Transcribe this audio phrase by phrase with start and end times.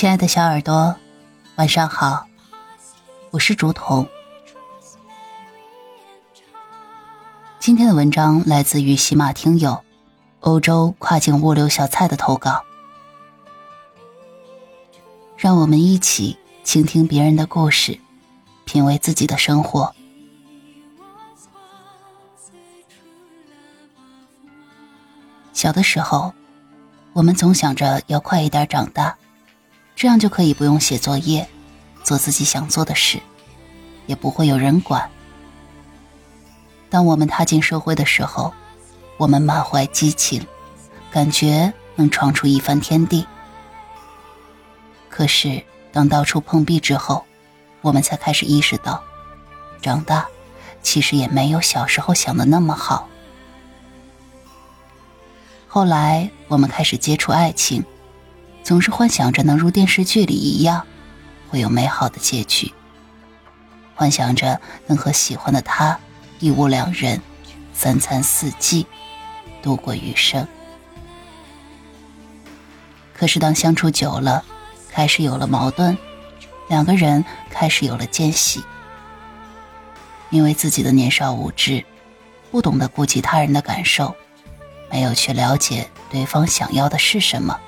[0.00, 0.96] 亲爱的小耳朵，
[1.56, 2.26] 晚上好，
[3.32, 4.08] 我是竹筒。
[7.58, 9.84] 今天的文章来自于喜马听友
[10.40, 12.64] 欧洲跨境物流小蔡的投稿，
[15.36, 18.00] 让我们一起倾听别人的故事，
[18.64, 19.94] 品味自己的生活。
[25.52, 26.32] 小的时候，
[27.12, 29.18] 我们总想着要快一点长大，
[30.00, 31.46] 这样就可以不用写作业，
[32.02, 33.20] 做自己想做的事，
[34.06, 35.10] 也不会有人管。
[36.88, 38.50] 当我们踏进社会的时候，
[39.18, 40.42] 我们满怀激情，
[41.10, 43.26] 感觉能闯出一番天地。
[45.10, 47.22] 可是，当到处碰壁之后，
[47.82, 49.04] 我们才开始意识到，
[49.82, 50.26] 长大
[50.82, 53.06] 其实也没有小时候想的那么好。
[55.68, 57.84] 后来，我们开始接触爱情，
[58.62, 60.86] 总是幻想着能如电视剧里一样，
[61.48, 62.72] 会有美好的结局。
[63.94, 65.98] 幻想着能和喜欢的他
[66.38, 67.20] 一屋两人，
[67.74, 68.86] 三餐四季，
[69.62, 70.46] 度过余生。
[73.12, 74.42] 可是，当相处久了，
[74.90, 75.98] 开始有了矛盾，
[76.68, 78.62] 两个人开始有了间隙，
[80.30, 81.84] 因为自己的年少无知，
[82.50, 84.14] 不懂得顾及他人的感受。
[84.90, 87.60] 没有去了解对方想要的是什么，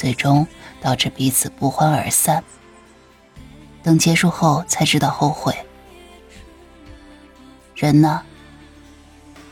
[0.00, 0.46] 最终
[0.80, 2.42] 导致彼此不欢而散。
[3.82, 5.54] 等结束后才知道后悔。
[7.76, 8.22] 人呢，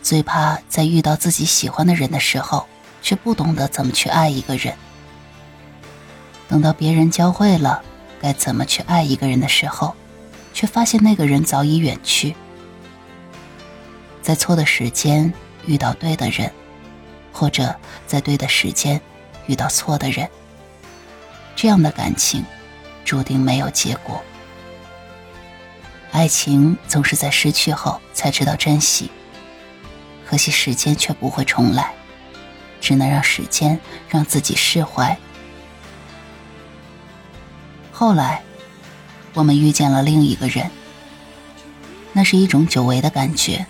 [0.02, 2.66] 最怕在遇到自己喜欢的人的时候，
[3.02, 4.74] 却不懂得怎么去爱一个人。
[6.48, 7.82] 等到别人教会了
[8.22, 9.94] 该怎么去爱一个人的时候，
[10.54, 12.34] 却发现那个人早已远去。
[14.22, 15.30] 在错的时间
[15.66, 16.50] 遇到对的人。
[17.30, 17.72] 或者
[18.04, 19.00] 在对的时间
[19.48, 20.28] 遇到错的人，
[21.56, 22.44] 这样的感情
[23.04, 24.22] 注定没有结果。
[26.12, 29.10] 爱情总是在失去后才知道珍惜，
[30.24, 31.92] 可惜时间却不会重来，
[32.80, 33.78] 只能让时间
[34.08, 35.16] 让自己释怀。
[37.90, 38.42] 后来，
[39.34, 40.70] 我们遇见了另一个人，
[42.12, 43.66] 那是一种久违的感觉，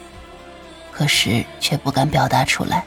[0.91, 2.85] 可是却不敢表达出来。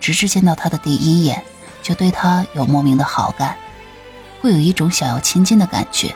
[0.00, 1.44] 直至见到他的第一眼，
[1.82, 3.56] 就对他有莫名的好感，
[4.40, 6.14] 会有一种想要亲近的感觉。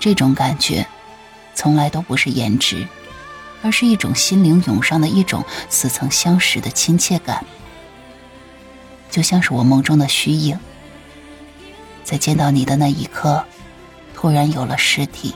[0.00, 0.86] 这种感觉，
[1.54, 2.86] 从来都不是颜值，
[3.62, 7.44] 而是一种心灵涌上的一种似曾相识的亲切感，
[9.10, 10.58] 就像是我梦中的虚影。
[12.02, 13.42] 在见到你的那一刻，
[14.14, 15.34] 突然有了实体，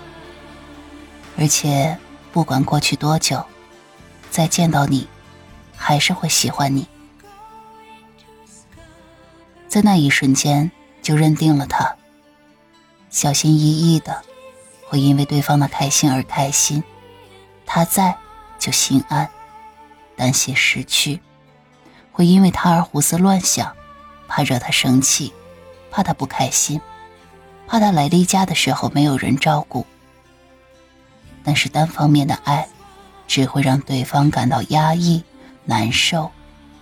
[1.39, 1.97] 而且
[2.31, 3.43] 不管过去多久，
[4.31, 5.09] 再见到你，
[5.75, 6.87] 还是会喜欢你。
[9.69, 10.71] 在那一瞬间
[11.03, 11.95] 就认定了他，
[13.11, 14.23] 小心翼翼的，
[14.89, 16.83] 会因为对方的开心而开心，
[17.67, 18.17] 他在
[18.59, 19.29] 就心安，
[20.17, 21.21] 担心失去，
[22.11, 23.77] 会因为他而胡思乱想，
[24.27, 25.35] 怕惹他生气，
[25.91, 26.81] 怕他不开心，
[27.67, 29.85] 怕他来例假的时候没有人照顾。
[31.45, 32.67] 但是单方面的爱，
[33.27, 35.23] 只会让对方感到压抑、
[35.65, 36.31] 难受，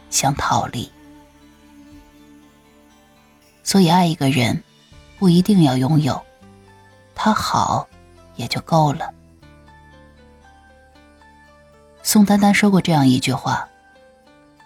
[0.09, 0.91] 想逃离。
[3.67, 4.63] 所以，爱一个人，
[5.19, 6.23] 不一定要拥有，
[7.17, 7.89] 他好
[8.37, 9.13] 也就够了。
[12.01, 13.69] 宋丹丹说过这样一句话：“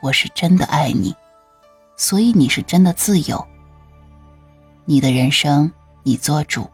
[0.02, 1.16] 我是真的爱你，
[1.96, 3.42] 所以你是真的自由。
[4.84, 5.72] 你的人生
[6.02, 6.68] 你做主，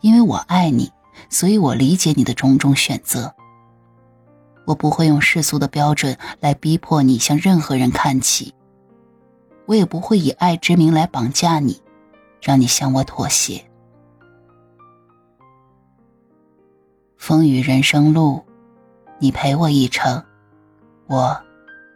[0.00, 0.92] 因为我爱你，
[1.28, 3.34] 所以我理解你的种种选择。
[4.66, 8.54] 我不会用世俗的标准来逼迫你向任何人看齐。”
[9.68, 11.78] 我也不会以爱之名来绑架你，
[12.40, 13.62] 让你向我妥协。
[17.18, 18.42] 风雨人生路，
[19.18, 20.24] 你陪我一程，
[21.06, 21.38] 我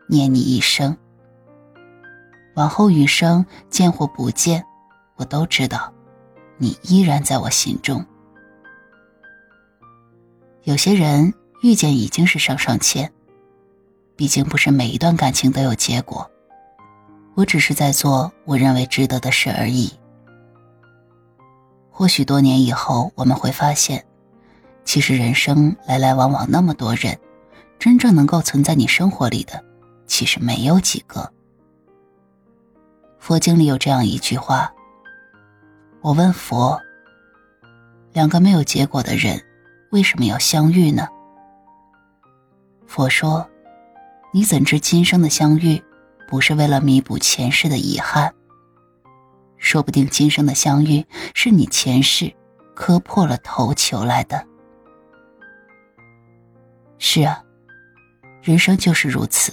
[0.07, 0.95] 念你一生。
[2.57, 4.63] 往后余生，见或不见，
[5.17, 5.91] 我都知道，
[6.59, 8.05] 你依然在我心中。
[10.65, 11.33] 有些人
[11.63, 13.11] 遇见已经是上上签，
[14.15, 16.31] 毕竟不是每一段感情都有结果。
[17.35, 19.93] 我只是在做我认为值得的事而已。
[21.91, 24.05] 或许多年以后，我们会发现，
[24.85, 27.19] 其实人生来来往往那么多人，
[27.79, 29.63] 真正能够存在你生活里的，
[30.07, 31.31] 其实没有几个。
[33.19, 34.73] 佛经里有这样一句话
[36.03, 36.81] ：“我问佛，
[38.13, 39.41] 两个没有结果的人，
[39.91, 41.07] 为什么要相遇呢？”
[42.87, 43.49] 佛说
[44.33, 45.81] ：“你怎知今生的相遇？”
[46.33, 48.35] 不是为了弥补前世的遗憾。
[49.59, 52.33] 说不定今生的相遇是你前世
[52.75, 54.43] 磕破了头求来的。
[56.97, 57.45] 是啊，
[58.41, 59.53] 人生就是如此，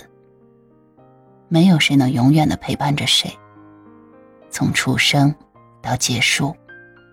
[1.50, 3.30] 没有谁能永远的陪伴着谁。
[4.50, 5.36] 从出生
[5.82, 6.56] 到结束，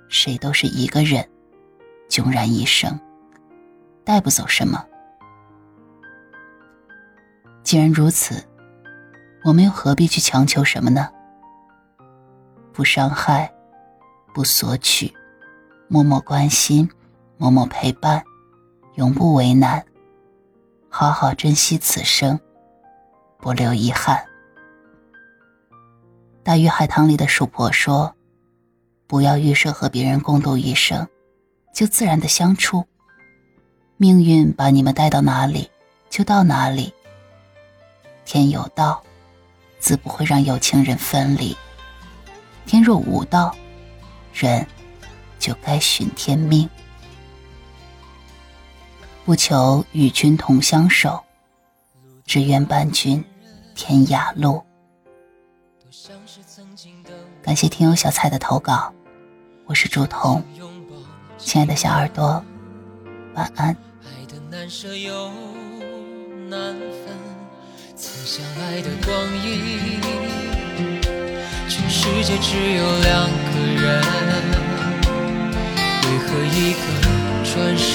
[0.09, 1.29] 谁都是一个人，
[2.09, 2.97] 迥然一生，
[4.05, 4.87] 带不走什么。
[7.65, 8.41] 既然如此，
[9.47, 11.09] 我们又何必去强求什么呢？
[12.73, 13.49] 不伤害，
[14.35, 15.15] 不索取，
[15.87, 16.91] 默默关心，
[17.37, 18.25] 默默陪伴，
[18.97, 19.87] 永不为难。
[20.89, 22.41] 好好珍惜此生，
[23.39, 24.21] 不留遗憾。
[26.43, 28.13] 大鱼海棠里的鼠婆说
[29.07, 31.07] ：“不要预设和别人共度一生，
[31.73, 32.85] 就自然的相处。
[33.97, 35.71] 命运把你们带到哪里，
[36.11, 36.93] 就到哪里。
[38.25, 39.01] 天有道，
[39.87, 41.57] 自不会让有情人分离。”
[42.67, 43.57] 天若无道，
[44.35, 44.67] 人
[45.39, 46.69] 就该寻天命。
[49.25, 51.23] 不求与君同相守，
[52.25, 53.25] 只愿伴君
[53.77, 54.61] 天涯路。
[57.41, 58.93] 感谢听友小蔡的投稿，
[59.67, 60.43] 我是朱彤，
[61.39, 62.45] 亲爱的小耳朵，
[63.35, 63.69] 晚安。
[64.03, 65.31] 爱的难舍又
[66.49, 67.26] 难分
[67.99, 69.99] 曾相爱的光阴
[71.67, 74.05] 全世界只有两个人，
[76.03, 76.79] 为何一个
[77.43, 77.89] 转身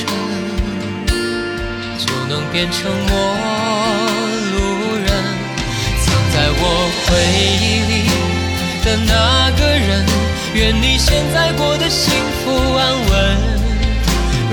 [1.99, 3.13] 就能变成陌
[4.49, 4.57] 路
[4.97, 5.07] 人？
[6.01, 6.59] 藏在我
[7.05, 7.09] 回
[7.61, 7.93] 忆里
[8.83, 9.13] 的那
[9.55, 10.03] 个人，
[10.55, 12.11] 愿你现在过得幸
[12.43, 13.11] 福安稳。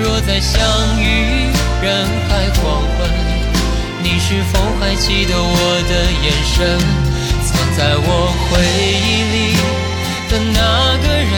[0.03, 0.61] 若再相
[1.01, 1.51] 遇
[1.81, 2.99] 人海黄昏，
[4.11, 5.93] 你是否还记得我的
[6.25, 6.57] 眼神？
[7.45, 8.09] 藏在我
[8.49, 8.57] 回
[9.05, 9.37] 忆里
[10.31, 11.33] 的那个人，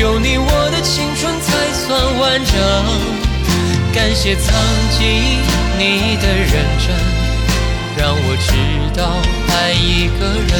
[0.00, 2.54] 有你我的青春才算完整。
[3.94, 4.52] 感谢曾
[4.98, 4.98] 经
[5.78, 6.50] 你的认
[6.80, 6.90] 真，
[7.96, 8.50] 让我知
[8.98, 9.00] 道
[9.54, 10.50] 爱一个人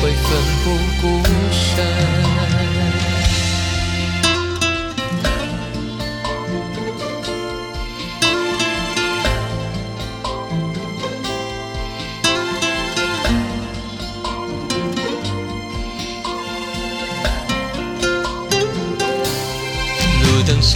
[0.00, 0.26] 会奋
[0.62, 0.66] 不
[1.02, 1.02] 顾
[1.50, 2.57] 身。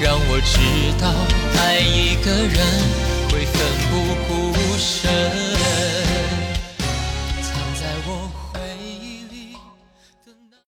[0.00, 0.58] 让我知
[1.00, 1.12] 道，
[1.58, 2.56] 爱一个人
[3.30, 3.92] 会奋不
[4.28, 5.47] 顾身。